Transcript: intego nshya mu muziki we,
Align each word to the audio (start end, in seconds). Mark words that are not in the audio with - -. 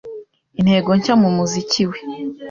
intego 0.59 0.89
nshya 0.97 1.13
mu 1.21 1.29
muziki 1.37 1.83
we, 1.89 1.99